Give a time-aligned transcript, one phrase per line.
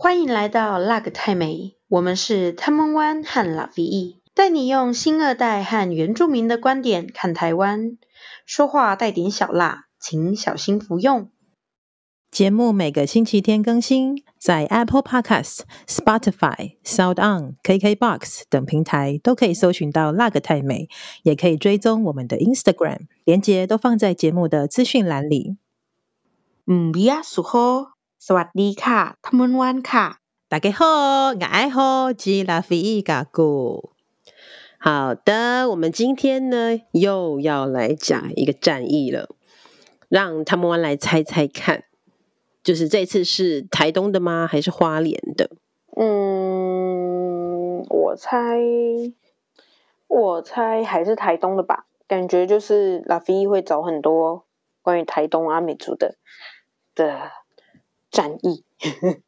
[0.00, 7.98] 欢迎来到辣个泰美，我们是汤姆湾和拉菲翼，带你用新二代和原住民的观点看台湾，
[8.46, 11.32] 说话带点小辣，请小心服用。
[12.30, 20.88] 节目每个星期天更新，在 Apple Podcast、Spotify、Sound On、KKBox 等平台都可以搜寻到辣个泰美，
[21.24, 25.56] 也可以追踪我们的 Instagram，连接都放在节目的资讯栏里。
[26.68, 27.88] 嗯，比亚苏吼，
[28.25, 30.17] สวัสดีค่ะ汤姆湾卡，
[30.47, 33.91] 大家好，我爱好吉拉菲伊嘎古。
[34.79, 39.29] 好的，我们今天呢又要来讲一个战役了，
[40.09, 41.85] 让汤姆湾来猜猜看。
[42.63, 44.47] 就是这次是台东的吗？
[44.49, 45.49] 还是花莲的？
[45.95, 48.57] 嗯，我猜，
[50.07, 51.85] 我猜还是台东的吧。
[52.07, 54.45] 感觉就是拉菲会找很多
[54.81, 56.15] 关于台东阿美族的
[56.95, 57.31] 的
[58.10, 58.64] 战役。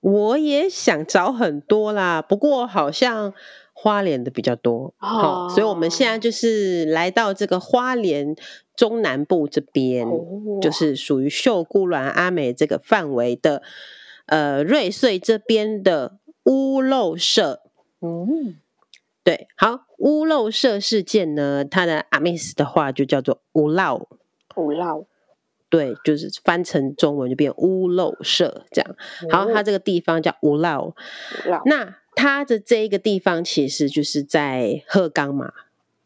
[0.00, 3.32] 我也想找很多啦，不过好像
[3.72, 4.94] 花莲的比较多。
[4.98, 8.36] 好、哦，所以我们现在就是来到这个花莲。
[8.76, 13.62] 中南部这边、哦、就是属于秀姑峦阿美这个范围的，
[14.26, 17.62] 呃，瑞穗这边的屋漏社。
[18.02, 18.58] 嗯，
[19.24, 24.06] 对，好，屋漏社事件呢，它的阿美斯的话就叫做屋漏，
[24.56, 25.06] 屋漏，
[25.68, 28.96] 对，就是翻成中文就变屋漏社这样。
[29.30, 30.94] 好，它这个地方叫屋漏，
[31.64, 35.52] 那它的这一个地方其实就是在鹤冈嘛。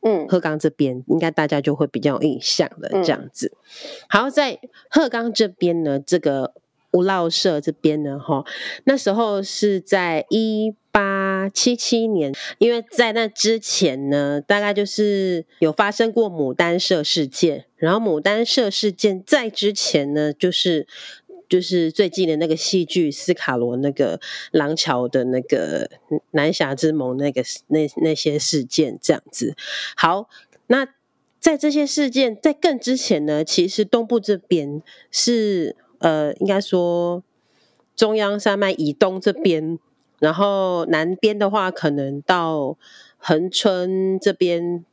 [0.03, 3.53] 嗯，鹤冈这边应该大家就会比较有印象的这样子。
[3.55, 3.61] 嗯、
[4.09, 6.55] 好，在鹤冈这边呢，这个
[6.93, 8.43] 屋漏社这边呢，哈，
[8.85, 20.87] 那时候是在一八七七年，因为在那之前呢，大概就是有发生过牡丹社事件，然后牡丹社事件在之前呢，就是。
[21.49, 24.21] 就是最近的那个戏剧斯卡罗那个
[24.53, 25.91] 廊桥的那个
[26.31, 29.57] 南侠之盟那个那那些事件这样子。
[29.97, 30.29] 好，
[30.69, 30.87] 那
[31.41, 37.25] 在这些事件在更之前呢，其实东部这边是呃，应该说
[37.97, 39.77] 中央山脉以东这边，
[40.21, 42.79] 然后南边的话可能到
[43.19, 44.85] 恒春这边。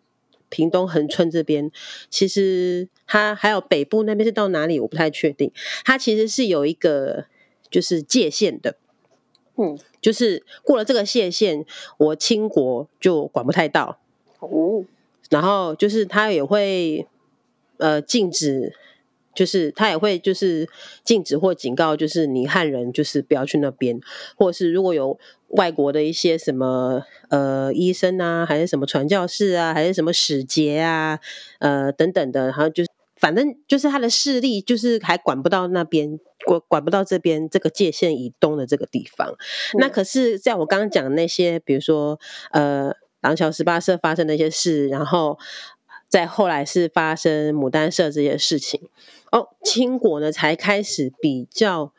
[0.49, 1.69] 屏东恒春这边，
[2.09, 5.51] 其实它还有北部那边是到哪里，我不太确定。
[5.83, 7.25] 它其实是有一个
[7.69, 8.77] 就是界限的，
[9.57, 11.65] 嗯，就是过了这个界限，
[11.97, 13.99] 我清国就管不太到。
[14.39, 14.85] 哦，
[15.29, 17.05] 然后就是它也会
[17.75, 18.73] 呃禁止。
[19.37, 20.67] 就是他也会就是
[21.03, 23.99] 禁止或警告，就是你汉人就是不要去那边，
[24.35, 31.19] 或者是如果有外国的一些什么呃医生啊，还是什么传教士啊，还是什么使节啊，
[31.59, 39.29] 呃等等的，然后就是反正就是他的势力就是还管不到那边，管管不到这边这个界限以东的这个地方。
[39.29, 42.19] 嗯、那可是在我刚刚讲的那些，比如说
[42.51, 45.37] 呃廊桥十八社发生的一些事，然后。
[46.09, 48.79] 再后来是发生牡丹社这些事情，
[49.31, 51.91] 哦，清国呢才开始比较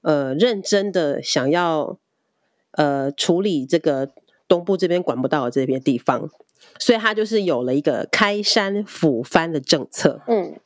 [0.00, 1.98] 呃认真的想要
[2.72, 4.10] 呃处理这个
[4.48, 6.28] 东部这边管不到的这边地方，
[6.78, 10.20] 所以他就是有了一个开山抚番的政策。
[10.26, 10.56] 嗯，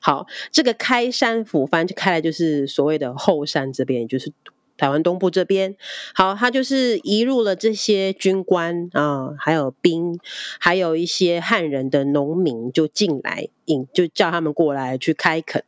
[0.00, 4.32] 好，这个开山抚番就开来就是所谓的后山这边，就是。
[4.78, 5.76] 台湾东部这边，
[6.14, 10.18] 好，他就是移入了这些军官啊，还有兵，
[10.58, 15.64] 还有一些汉人的农民就进来，引就叫他们过来去开垦。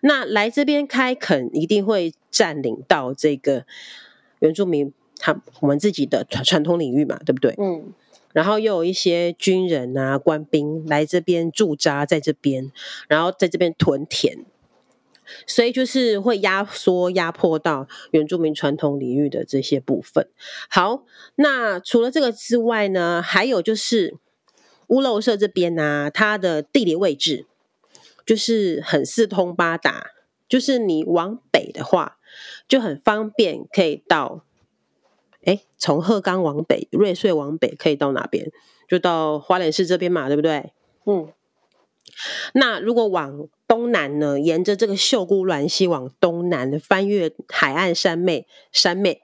[0.00, 3.66] 那来这边开垦，一定会占领到这个
[4.40, 7.54] 原住民他我们自己的传传统领域嘛，对不对？
[7.58, 7.92] 嗯。
[8.32, 12.72] 然后又有一些军人啊、官兵来这边驻扎在这边，
[13.06, 14.44] 然后在这边屯田。
[15.46, 20.28] 所以就是会压缩、压迫到原住民传统领域的这些部分。
[20.68, 21.04] 好，
[21.36, 24.16] 那除了这个之外呢，还有就是
[24.88, 27.46] 屋漏社这边呢、啊，它的地理位置
[28.26, 30.10] 就是很四通八达，
[30.48, 32.18] 就是你往北的话
[32.68, 34.44] 就很方便，可以到，
[35.44, 38.50] 哎，从鹤冈往北、瑞穗往北可以到哪边？
[38.86, 40.72] 就到花莲市这边嘛，对不对？
[41.06, 41.32] 嗯。
[42.52, 44.38] 那如果往东南呢？
[44.38, 49.18] 沿着这个秀姑峦溪往东南，翻越海岸山脉，山脉，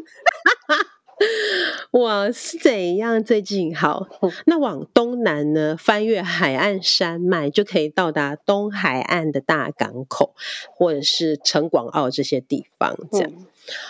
[1.90, 3.24] 我是怎样？
[3.24, 4.06] 最近好，
[4.44, 5.74] 那往东南呢？
[5.74, 10.34] 翻越海岸山脉，就可以到达东海岸的大港口，
[10.74, 12.94] 或者是城广澳这些地方。
[13.10, 13.32] 这样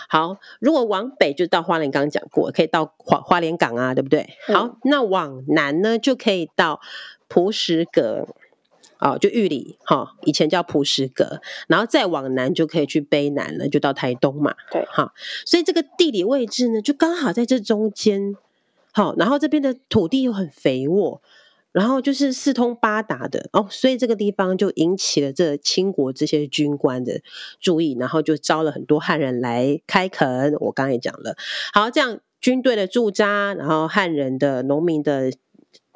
[0.07, 0.37] 好。
[0.61, 4.29] 如果往北，就到花莲，刚刚讲过，可以到花花莲港啊，对不对？
[4.47, 6.79] 好，那往南呢，就可以到。
[7.33, 8.27] 蒲石阁，
[9.01, 14.53] 哦，就玉里哈、哦，以前叫璞石阁，然后再往南就可以去卑南了，就到台东嘛。
[14.71, 15.11] 对，好，
[15.43, 18.35] 所以这个地理位置呢，就刚好在这中间。
[18.93, 21.21] 好，然后这边的土地又很肥沃，
[21.71, 27.21] 然后就是四通八达的哦，所以这个地方就引起了这清国这些军官的
[27.59, 30.53] 注意，然后就招了很多汉人来开垦。
[30.59, 31.35] 我刚才也讲了，
[31.73, 35.31] 好，这样军队的驻扎，然后汉人的农民的。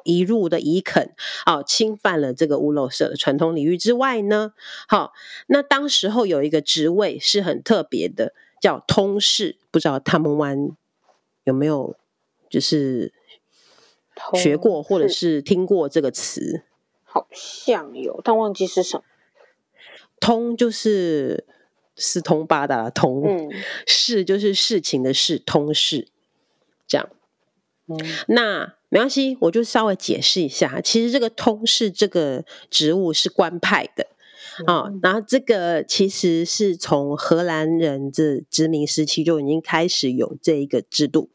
[0.06, 1.14] 移入的移垦，
[1.44, 4.52] 哦，侵犯了这个屋漏社的传统领域之外呢，
[4.88, 5.12] 好，
[5.48, 10.70] 那当时候有一个职位是很特别的，叫通事，不知道他们湾
[11.44, 11.96] 有没有
[12.48, 13.12] 就是
[14.34, 16.62] 学过或者是听过这个词？
[17.04, 19.04] 好像有，但忘记是什么。
[20.20, 21.44] 通就是
[21.96, 23.50] 四通八达的通，嗯，
[23.86, 26.08] 事就是事情的事，通事
[26.86, 27.08] 这样。
[27.88, 27.98] 嗯，
[28.28, 28.76] 那。
[28.96, 30.80] 没关系，我就稍微解释一下。
[30.80, 34.06] 其实这个通事这个职务是官派的
[34.64, 41.28] 啊、嗯哦，然后这个其实是从荷兰人这殖民时期就已经开始有这一个制度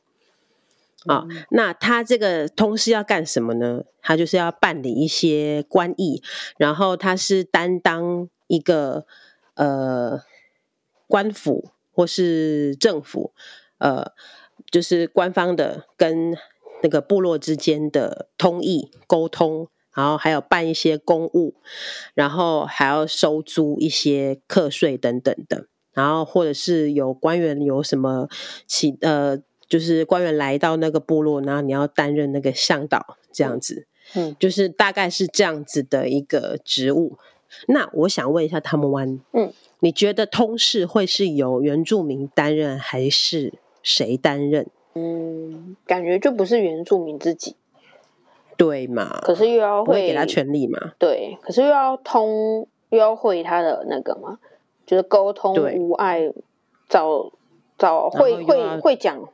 [1.06, 1.46] 啊、哦嗯。
[1.52, 3.84] 那他这个通事要干什么呢？
[4.02, 6.24] 他就是要办理一些官役，
[6.58, 9.06] 然后他是担当一个
[9.54, 10.24] 呃
[11.06, 13.34] 官府或是政府
[13.78, 14.14] 呃，
[14.72, 16.36] 就是官方的跟。
[16.82, 21.56] 那个部落之间的通译沟通，然后还有办一些公务，
[22.14, 28.28] 然后还要收租一些课税等等的，然后或者是有官员有什么
[28.66, 29.38] 其呃，
[29.68, 33.86] 就是官员来到那个部落，然后你要担任那个向导这样子，
[34.16, 37.18] 嗯，就是大概是这样子的一个职务。
[37.68, 39.52] 那我想问一下他们湾，嗯，
[39.82, 44.68] 你觉得通事会是由原住民担任，还是谁担任？
[44.94, 47.56] 嗯，感觉就不是原住民自己，
[48.58, 49.22] 对嘛？
[49.22, 50.92] 可是又要会，会给他权利嘛？
[51.00, 54.38] 对，可是又要通，又要会他的那个嘛，
[54.86, 56.34] 就是沟通无碍，
[56.90, 57.32] 找
[57.78, 59.30] 找会会会讲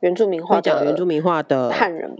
[0.00, 2.16] 原住民话，讲原住民话的汉人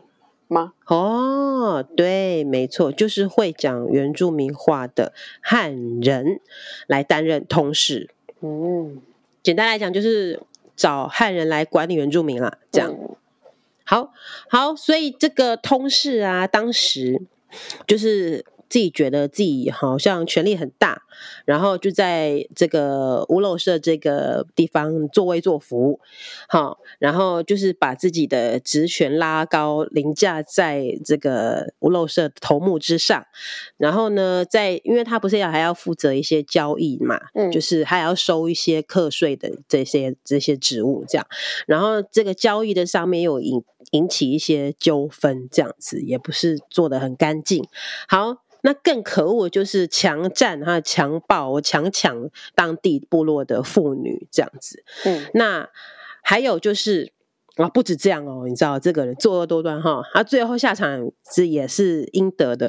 [0.48, 0.74] 吗？
[0.86, 6.40] 哦，对，没错，就是会讲原住民话的汉人
[6.86, 8.10] 来担任通事。
[8.42, 9.00] 嗯，
[9.42, 10.42] 简单来讲就是。
[10.76, 13.16] 找汉人来管理原住民了，这样，嗯、
[13.84, 14.12] 好
[14.48, 17.22] 好，所以这个通事啊，当时
[17.86, 18.44] 就是。
[18.68, 21.02] 自己觉得自己好像权力很大，
[21.44, 26.00] 然后就在这个屋漏社这个地方作威作福，
[26.48, 33.24] 好，然后就是把自己的职权拉高，凌驾在这个屋漏社头目之上。
[33.76, 41.26] 然后呢，在因为他不是要还要负责一些交易嘛，嗯，就是还要收一些课税的这些这些职务，这样。
[41.66, 43.62] 然后这个交易的上面又引
[43.96, 47.64] 引起一些纠纷，这样子也不是做的很干净。
[48.08, 48.42] 好。
[48.62, 54.82] 那更可恶就是强占、哈强暴、我强抢当地部落的妇女这样子。
[55.04, 55.68] 嗯，那
[56.24, 57.12] 还有就是
[57.54, 62.68] 啊，不止这样哦，你知道这个人作恶多端哈，他最后下场是也是应得的。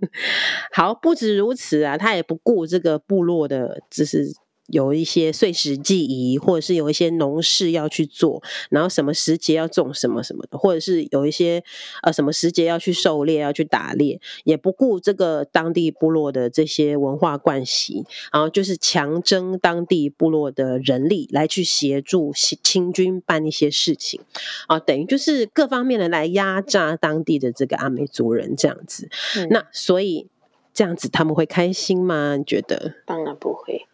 [0.72, 4.32] 好，不止如此啊，他也不顾这个部落的，就是。
[4.68, 11.62] 有一些碎石祭仪，或者是有一些农事要去做，然后什么时节要种什么什么的，或者是有一些
[12.02, 22.32] 呃什么时节要去狩猎、要去打猎，也不顾这个当地部落的这些文化惯习，然后就是强征当地部落的人力来去协助
[22.62, 24.20] 清军办一些事情
[24.66, 29.08] 啊，等于就是各方面的来压榨当地的这个阿美族人这样子。
[29.36, 30.28] 嗯、那所以
[30.72, 32.36] 这样子他们会开心吗？
[32.36, 32.94] 你觉得？
[33.06, 33.87] 当然不会。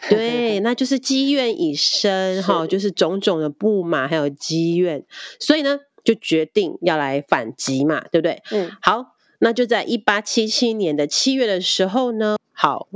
[0.08, 5.04] 对，那就是积怨已深哈，就是种种的不满还有积怨，
[5.40, 8.40] 所以呢，就决定要来反击嘛，对不对？
[8.52, 12.86] 嗯，好，那就在一八七七年的七月的时候呢，好，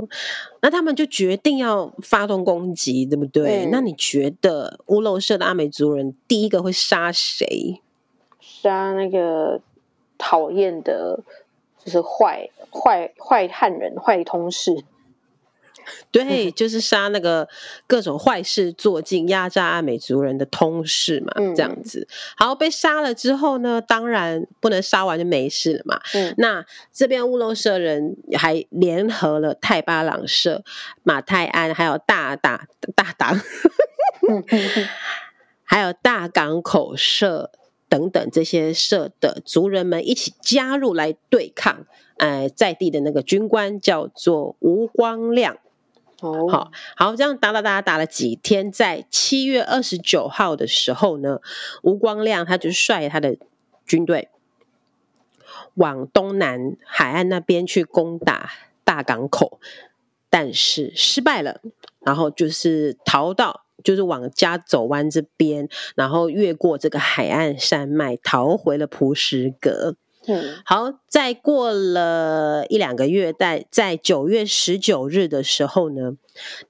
[0.61, 3.66] 那他们就决定要发动攻击，对不对？
[3.66, 7.80] 嗯，那你觉得屋漏社的阿美族人第一个会杀谁？
[8.40, 9.61] 杀那个
[10.16, 11.21] 讨厌的，
[11.85, 14.85] 就是坏坏坏汉人、坏通事。
[16.11, 17.49] 对，就是杀那个
[17.87, 22.07] 各种坏事做尽、压榨阿美族人的通事嘛，这样子。
[22.37, 26.01] 好，被杀了之后呢，当然不能杀完就没事了嘛。
[26.15, 30.65] 嗯，那这边乌龙社人还联合了泰巴朗社、
[31.03, 33.41] 马泰安，还有大大大党，
[35.65, 37.51] 还有大港口社
[37.89, 41.87] 等等这些社的族人们一起加入来对抗。
[42.19, 45.57] 呃，在地的那个军官叫做吴光亮。
[46.25, 46.49] Oh.
[46.49, 51.41] 好好，这样打打打打了几天，在七月二十九号的时候呢，
[51.83, 53.37] 吴光亮他就率他的
[53.85, 54.29] 军队
[55.75, 58.52] 往东南海岸那边去攻打
[58.85, 59.59] 大港口，
[60.31, 61.61] 但是失败了。
[61.99, 69.97] 然后就是逃到，就是往加走湾这边，然后越过这个海岸山脉，逃回了蒲石阁。
[70.26, 76.17] 嗯，好，再过了一两个月，在在九月十九日的时候呢，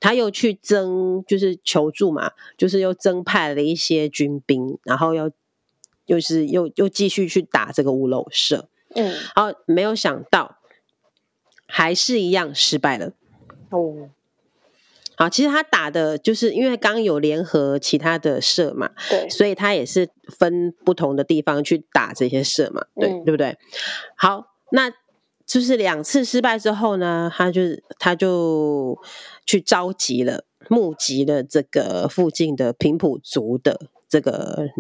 [0.00, 5.30] 他又去增，就是求助嘛，就是又增派了一些军兵，然后又
[6.06, 8.68] 又是又又继续去打这个乌楼社。
[8.94, 10.58] 嗯，好，没有想到
[11.66, 13.12] 还是一样失败了。
[13.70, 14.10] 哦。
[15.22, 23.56] 好，其实他打的就是因为刚有联合其他的社嘛，对，所以他也是分不同的地方去打这些社嘛，对，嗯、对不对？
[24.16, 24.90] 好，那
[25.46, 27.60] 就是两次失败之后呢，他就
[28.00, 28.98] 他就
[29.46, 34.70] 去召集了、募集了这个附近的平埔族的这个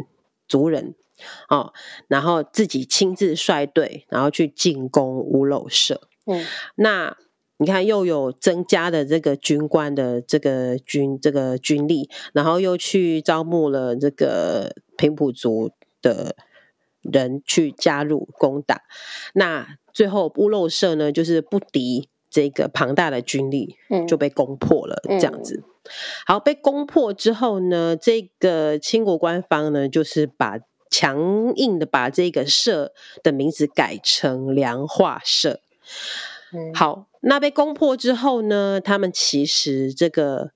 [0.48, 0.96] 族人，
[1.50, 1.72] 哦，
[2.08, 6.00] 然后自己亲自率队，然后去进攻乌漏社。
[6.26, 6.44] 嗯，
[6.74, 7.16] 那。
[7.62, 15.70] 你看，又有增加的这个军官的这个军这个军力，然后又去招募了这个平埔族
[16.02, 16.34] 的
[17.02, 18.82] 人去加入攻打。
[19.34, 23.76] 那最后乌漏社呢，就是不敌这个庞大的军力，
[24.08, 25.00] 就被攻破了。
[25.04, 25.62] 这样子，
[26.26, 30.58] 好，被攻破之后呢，这个清国官方呢，就是把
[30.90, 32.92] 强硬的把这个社
[33.22, 35.60] 的名字改成良化社。
[36.74, 37.06] 好。
[37.22, 40.50] 那被攻破之后呢，他们其实这个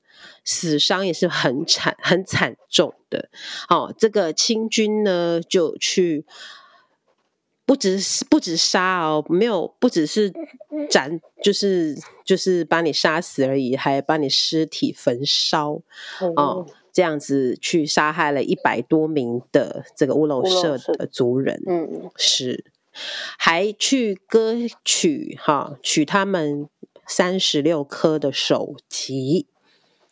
[0.44, 3.28] 死伤也是很惨、很惨重的。
[3.68, 6.26] 哦，这个清军呢就去，
[7.64, 10.32] 不只是不止杀哦，没有不只是
[10.90, 15.80] 斩，就是就是把你杀死而已，还把你尸体焚烧
[16.34, 21.62] 哦，这样子去杀害了一百多名的这个乌龙社的族人。
[21.66, 22.64] 嗯，是。
[23.38, 26.68] 还去割取哈，取他们
[27.06, 29.46] 三十六颗的首级，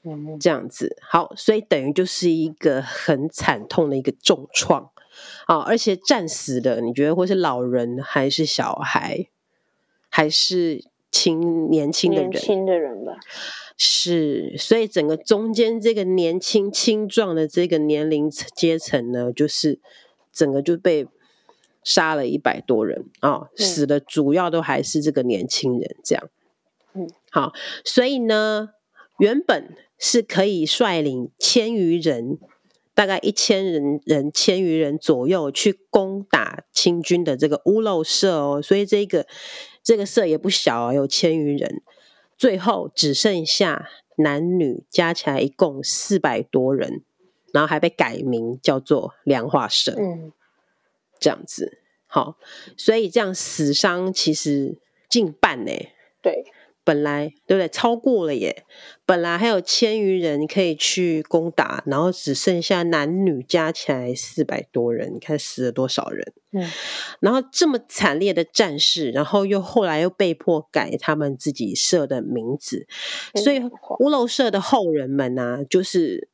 [0.05, 4.91] 嗯，这样子好，所以等于就是一个很惨痛的一个重创
[5.47, 5.59] 啊！
[5.61, 9.29] 而且战死的，你觉得会是老人还是小孩，
[10.09, 12.31] 还是青年轻的人？
[12.31, 13.15] 年轻的人吧。
[13.77, 19.81] 是，所以整个中间这个年轻青壮的这个年龄阶层呢，就是
[20.33, 21.09] 整个就被。
[21.85, 26.31] 杀了一百多人啊、哦，死的主要都还是这个年轻人，这样。
[26.95, 27.53] 嗯，好，
[27.85, 28.71] 所以呢，
[29.19, 32.39] 原本是可以率领千余人，
[32.95, 39.27] 大概一千人人千余人左右去攻打清军的这个乌庐社哦，所以这个
[39.83, 41.83] 这个社也不小啊，有千余人，
[42.39, 47.03] 最后只剩下男女加起来一共四百多人，
[47.53, 49.95] 然后还被改名叫做梁化社。
[49.99, 50.33] 嗯。
[51.25, 52.37] 这样子，好，
[52.77, 54.77] 所以这样死伤其实
[55.09, 55.73] 近半呢。
[56.21, 56.45] 对，
[56.85, 57.67] 本来对不对？
[57.67, 58.67] 超过了耶。
[59.07, 66.35] 本来还有千余人可以去攻打，然后只剩下男女加起来四百多人，你看死了多少人？
[66.53, 66.71] 嗯。
[67.21, 72.87] 然后这么惨烈的战事，然后又后来又被迫改他们自己社的名字，
[73.33, 73.61] 嗯、所以
[74.01, 76.29] 乌庐社的后人们呢、啊，就是。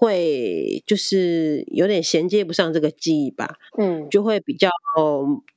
[0.00, 4.70] 会就是有点衔接不上这个记忆吧，嗯，就会比较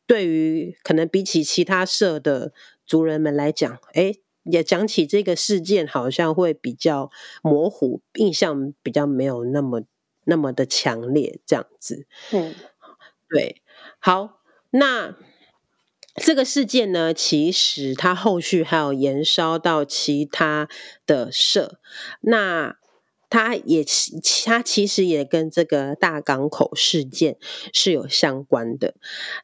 [0.07, 2.51] 对于可能比起其他社的
[2.87, 7.11] 族人们来讲，哎，也讲起这个事件，好像会比较
[7.43, 9.83] 模糊，印象比较没有那么
[10.23, 12.55] 那么的强烈，这样子，嗯，
[13.29, 13.61] 对，
[13.99, 15.15] 好，那
[16.15, 20.67] 这个事件呢，其实它后续还有延烧到其他
[21.05, 21.79] 的社，
[22.21, 22.80] 那。
[23.31, 23.85] 它也，
[24.45, 27.37] 它其实也跟这个大港口事件
[27.71, 28.95] 是有相关的。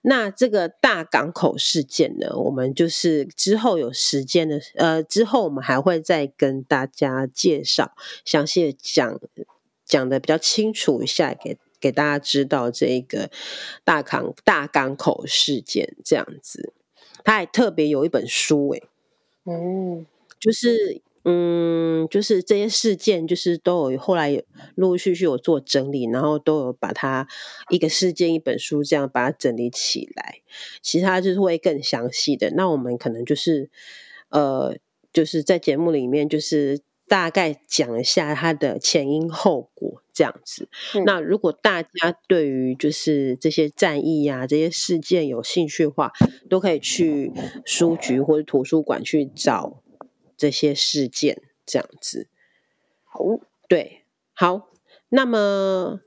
[0.02, 9.22] 那这个大港口事件呢，我们就是之后有时间的，呃，之后我们还会再跟大家介绍，详细的讲
[9.86, 13.32] 讲的比较清楚一下，给给大家知道这个
[13.86, 16.74] 大港大港口事件这样子。
[17.24, 18.84] 他还特别有一本书，欸，
[19.46, 20.06] 嗯，
[20.38, 21.02] 就是。
[21.30, 24.32] 嗯，就是这些事件，就是都有后来
[24.76, 27.28] 陆陆续续有做整理，然后都有把它
[27.70, 30.36] 一个事件一本书这样把它整理起来。
[30.82, 32.52] 其他就是会更详细的。
[32.52, 33.70] 那我们可能就是
[34.30, 34.78] 呃，
[35.12, 36.80] 就是在节目里面就是
[37.10, 40.70] 大概讲一下它的前因后果这样子。
[40.96, 41.04] 嗯。
[41.06, 46.14] 那如果大家对于就是这些战役啊、这些事件有兴趣的话，
[46.50, 47.34] 都可以去
[47.66, 49.84] 书局或者图书馆去找。
[50.38, 52.28] 这些事件这样子，
[53.04, 53.20] 好，
[53.68, 54.04] 对，
[54.34, 54.70] 好，
[55.10, 56.02] 那么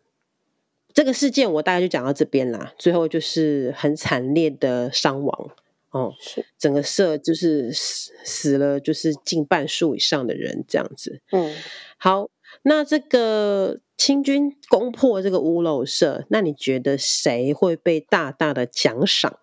[0.95, 2.73] 这个事件我大概就讲到这边啦。
[2.79, 5.51] 最后就是很惨烈的伤亡
[5.91, 11.21] 哦，是整个社就是死死了，就是近半数以上的人这样子。
[11.33, 11.57] 嗯，
[11.99, 12.31] 好，
[12.63, 19.41] 那这个清军攻破这个屋漏社，那你觉得谁会被大大的奖赏？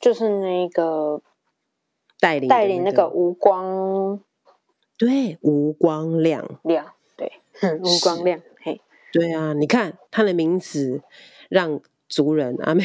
[0.00, 1.22] 就是那个
[2.20, 4.20] 带领、那个、带领那个吴光，
[4.96, 7.32] 对，吴光亮亮，对，
[7.80, 8.40] 吴光亮。
[8.62, 8.80] 嘿
[9.12, 11.02] 对啊，你看他的名字，
[11.48, 12.84] 让族人啊，没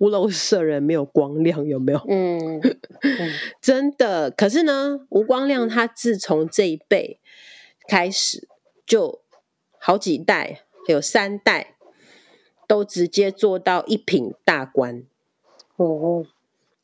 [0.00, 1.98] 屋漏社人没有光亮，有没有？
[2.08, 3.30] 嗯，嗯
[3.60, 4.30] 真的。
[4.30, 7.20] 可是呢，吴光亮他自从这一辈
[7.86, 8.48] 开始，
[8.84, 9.20] 就
[9.78, 11.76] 好几代，有三代，
[12.66, 15.04] 都直接做到一品大官。
[15.76, 16.26] 哦，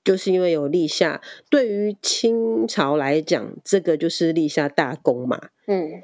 [0.05, 5.51] 就是因为有立下，对于清朝来讲，这个就是立下大功嘛。
[5.67, 6.03] 嗯，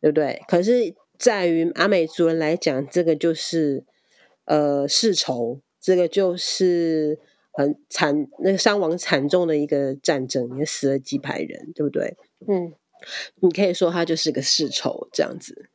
[0.00, 0.42] 对不对？
[0.48, 0.94] 可是。
[1.18, 3.82] 在于阿美族人来讲，这个就是
[4.44, 7.18] 呃世仇，这个就是
[7.50, 12.16] 很惨，那个伤亡惨重的一个战争，也死了几百人，对不对？
[12.46, 12.72] 嗯，
[13.40, 15.68] 你可以说他就是个世仇这样子，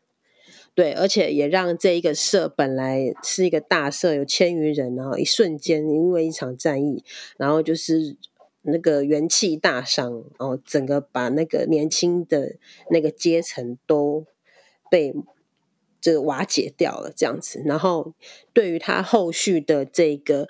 [0.76, 7.04] 对，而且也让这一个社本来是一个大社，有千余人，然后一瞬间因为一场战役，
[7.38, 8.18] 然后就是
[8.64, 12.56] 那个元气大伤，然后整个把那个年轻的
[12.90, 14.26] 那个阶层都
[14.90, 15.14] 被。
[16.06, 17.64] 这个瓦解掉了，这样子。
[17.64, 18.14] 然后
[18.52, 20.50] 对于他后续的这个，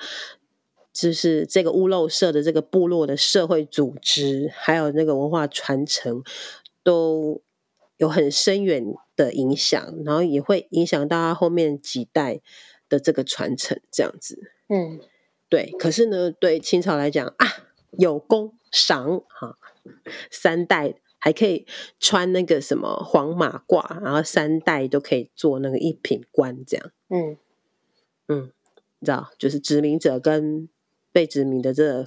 [0.92, 6.24] 就是这个屋漏社的这个部落的社会组织，还有那个文化传承，
[6.84, 7.43] 都
[7.98, 8.84] 有很深远
[9.16, 9.94] 的影响。
[10.06, 12.42] 然后也会影响到他后面几代
[12.90, 14.52] 的这个传承，这样子。
[14.68, 15.00] 嗯，
[15.50, 15.72] 对。
[15.80, 17.48] 可是呢，对清朝来讲啊，
[17.98, 19.58] 有功赏哈，
[20.32, 20.96] 三代。
[21.26, 21.66] 还可以
[22.02, 26.92] 穿那个什么黄马褂，然后三代都可以做那个一品官，这样。
[27.08, 27.38] 嗯
[28.28, 28.52] 嗯，
[29.00, 30.68] 你知道，就是殖民者跟
[31.14, 32.06] 被殖民的这个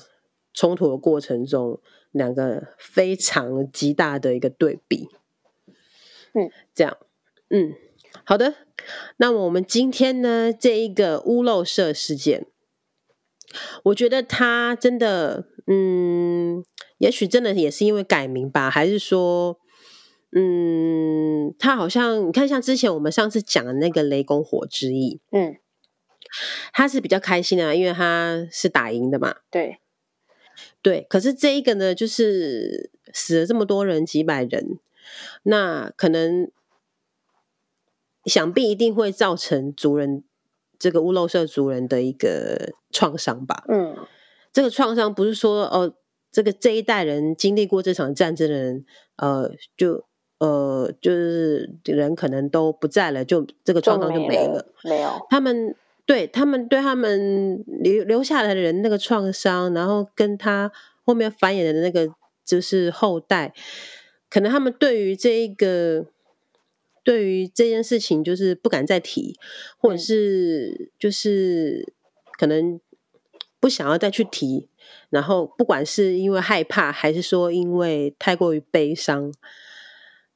[0.52, 5.08] 冲突的过程中，两个非常极大的一个对比。
[6.38, 6.96] 嗯，这样。
[7.48, 7.72] 嗯，
[8.24, 8.54] 好的。
[9.16, 12.46] 那么我们今天呢，这一个屋漏社事件，
[13.84, 16.64] 我觉得它真的，嗯。
[16.98, 19.58] 也许真的也是因为改名吧，还是说，
[20.34, 25.56] 嗯，他好像你看，像之前我们上次讲的那个雷公火之役，嗯，
[26.72, 29.76] 他是比较开心的，因为他是打赢的嘛，对，
[30.80, 31.06] 对。
[31.10, 34.78] 可是这一个呢，就是死了这么多人，几百人，
[35.42, 36.50] 那可能
[38.24, 40.24] 想必一定会造成族人
[40.78, 43.96] 这个屋漏社族人的一个创伤吧，嗯，
[44.52, 45.94] 这个创伤不是说哦。
[46.32, 48.84] 这个这一代人经历过这场战争的人，
[49.16, 50.04] 呃，就
[50.38, 54.70] 呃，就是人可能都不在了，就这个创伤就没了。
[54.84, 60.70] 没有，他们对他们对他们留留下来的人那个创伤，然后跟他
[61.06, 62.06] 后面繁衍的那个
[62.44, 63.54] 就是后代，
[64.28, 66.06] 可能他们对于这一个
[67.04, 69.38] 对于这件事情就是不敢再提，
[69.78, 71.92] 或者是就是
[72.38, 72.80] 可能
[73.60, 74.68] 不想要再去提。
[75.10, 79.32] 然后，不管是因为害怕，还是说因为太过于悲伤，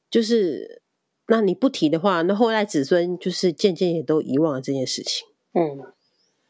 [0.09, 0.81] 就是
[1.27, 5.27] 那你不提的话，那后代子孙就是渐渐也都遗忘了这件事情。
[5.53, 5.93] 嗯，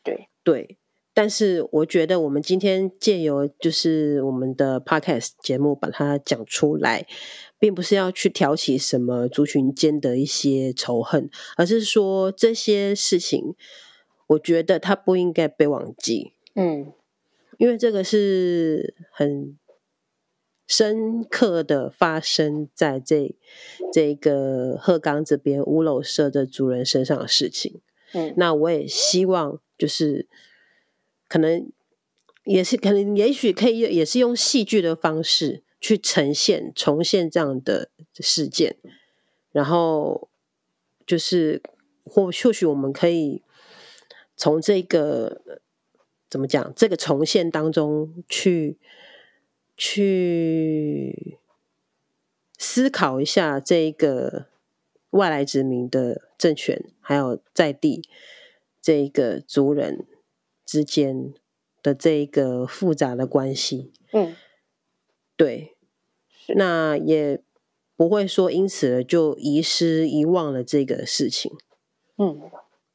[0.03, 0.77] 对对。
[1.13, 7.05] 但是我觉得我们今天借由就是我们的 podcast 节目把它讲出来，
[7.59, 13.55] 并不是要去挑起什么族群间的一些仇恨，而是说这些事情，
[14.27, 16.33] 我觉得它不应该被忘记。
[16.55, 16.93] 嗯。
[17.57, 19.55] 因为这个是很
[20.65, 23.35] 深刻的发生在这
[23.93, 27.81] 这个鹤岗这边屋漏社的族人身上的事情。
[28.13, 30.27] 嗯，那我也希望就是
[31.31, 31.71] 可能
[32.43, 37.89] 也是可能也许可以也是用戏剧的方式去呈现重现这样的
[38.19, 38.75] 事件，
[39.53, 40.27] 然后
[41.05, 41.61] 就是
[42.03, 43.41] 或或许我们可以
[44.35, 45.41] 从这个。
[46.31, 46.73] 怎么讲？
[46.77, 48.77] 这个重现当中去
[49.75, 51.37] 去
[52.57, 54.45] 思考一下这个
[55.09, 58.07] 外来殖民的政权，还有在地
[58.81, 60.05] 这个族人
[60.65, 61.33] 之间
[61.83, 63.91] 的这一个复杂的关系。
[64.11, 64.35] 嗯，
[65.35, 65.75] 对，
[66.55, 67.41] 那也
[67.95, 71.51] 不会说因此就遗失遗忘了这个事情。
[72.17, 72.39] 嗯。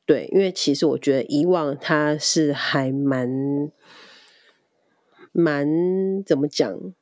[0.05, 3.29] 对，因为其实我觉得遗忘它是还蛮
[5.33, 5.67] 蛮
[6.25, 6.95] 怎么讲？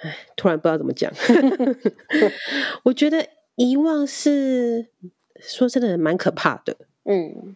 [0.00, 1.12] 哎，突然不知道怎么讲。
[2.82, 4.88] 我觉得遗忘是
[5.38, 6.76] 说真的蛮可怕的。
[7.04, 7.54] 嗯，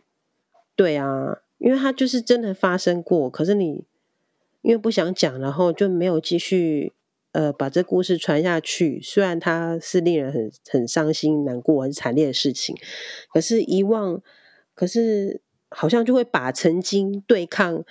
[0.74, 3.84] 对啊，因为它就是真的发生过，可是你
[4.62, 6.92] 因为不想讲，然后就没有继续
[7.32, 9.00] 呃把这故事传下去。
[9.02, 12.76] 虽然它是令人很很伤心、难过、很惨烈的事情，
[13.32, 14.22] 可是遗忘，
[14.74, 17.84] 可是好像就会把曾经对抗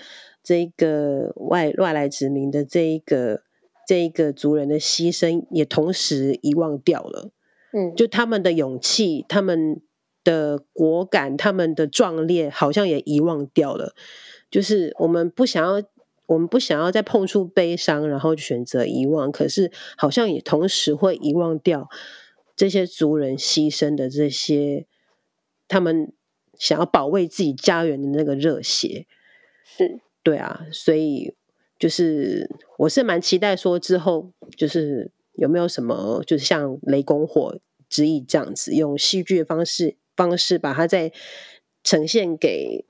[0.44, 3.44] 这个外外来殖民的这一个。
[3.88, 7.32] 这一个族人的牺牲也同时遗忘掉了，
[7.74, 9.82] 嗯，就他们的勇气、他们
[10.24, 13.96] 的果敢、他们的壮烈，好像也遗忘掉了。
[14.50, 15.86] 就是我们不想要，
[16.28, 21.90] 我们不想要再碰触悲伤，然后选择遗忘，可是好像也同时会遗忘掉
[22.56, 24.86] 这些族人牺牲的这些，
[25.68, 26.12] 他们
[26.58, 29.08] 想要保卫自己家园的那个热血。
[29.64, 31.36] 是，对啊，所以。
[31.80, 37.58] 就是我是蛮期待说之后就是有没有什么就是像雷公火
[37.90, 41.13] 之意这样子用戏剧的方式方式把它再
[41.83, 42.85] 呈现给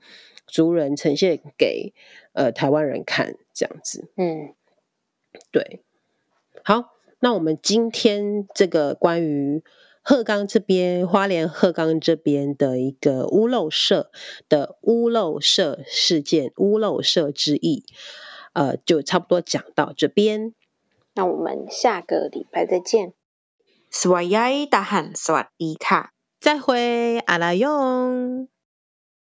[0.45, 1.93] 族人，呈现给
[2.33, 4.09] 呃台湾人看这样子。
[4.15, 4.53] 嗯，
[5.51, 5.81] 对。
[6.63, 9.63] 好，那我们今天这个关于
[10.01, 14.11] 鹤冈这边花莲鹤冈这边的一个屋漏社
[14.47, 17.85] 的屋漏社事件屋漏社之役。
[18.53, 20.55] 呃，就差不多讲到这边，
[21.13, 23.13] 那我们下个礼拜再见。
[23.91, 26.11] สวัสดี大汉，สวัสดี卡，
[26.42, 28.51] 再会，阿拉勇。